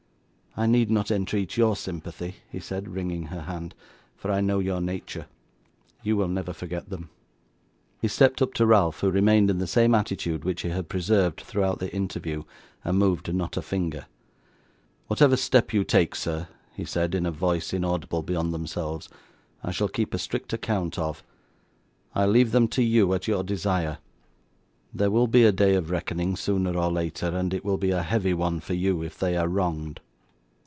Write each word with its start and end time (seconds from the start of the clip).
'I 0.57 0.65
need 0.65 0.91
not 0.91 1.09
entreat 1.11 1.55
your 1.55 1.77
sympathy,' 1.77 2.35
he 2.49 2.59
said, 2.59 2.89
wringing 2.89 3.27
her 3.27 3.43
hand, 3.43 3.73
'for 4.17 4.29
I 4.29 4.41
know 4.41 4.59
your 4.59 4.81
nature. 4.81 5.27
You 6.03 6.17
will 6.17 6.27
never 6.27 6.51
forget 6.51 6.89
them.' 6.89 7.09
He 8.01 8.09
stepped 8.09 8.41
up 8.41 8.53
to 8.55 8.65
Ralph, 8.65 8.99
who 8.99 9.09
remained 9.09 9.49
in 9.49 9.59
the 9.59 9.65
same 9.65 9.95
attitude 9.95 10.43
which 10.43 10.63
he 10.63 10.69
had 10.69 10.89
preserved 10.89 11.39
throughout 11.39 11.79
the 11.79 11.95
interview, 11.95 12.43
and 12.83 12.97
moved 12.99 13.33
not 13.33 13.55
a 13.55 13.61
finger. 13.61 14.07
'Whatever 15.07 15.37
step 15.37 15.71
you 15.71 15.85
take, 15.85 16.15
sir,' 16.15 16.49
he 16.75 16.83
said, 16.83 17.15
in 17.15 17.25
a 17.25 17.31
voice 17.31 17.71
inaudible 17.71 18.21
beyond 18.21 18.53
themselves, 18.53 19.07
'I 19.63 19.71
shall 19.71 19.87
keep 19.87 20.13
a 20.13 20.19
strict 20.19 20.51
account 20.51 20.99
of. 20.99 21.23
I 22.13 22.25
leave 22.25 22.51
them 22.51 22.67
to 22.75 22.83
you, 22.83 23.13
at 23.13 23.25
your 23.25 23.43
desire. 23.45 23.99
There 24.93 25.11
will 25.11 25.27
be 25.27 25.45
a 25.45 25.53
day 25.53 25.75
of 25.75 25.89
reckoning 25.89 26.35
sooner 26.35 26.77
or 26.77 26.91
later, 26.91 27.27
and 27.27 27.53
it 27.53 27.63
will 27.63 27.77
be 27.77 27.91
a 27.91 28.03
heavy 28.03 28.33
one 28.33 28.59
for 28.59 28.73
you 28.73 29.01
if 29.01 29.17
they 29.17 29.37
are 29.37 29.47
wronged. 29.47 30.01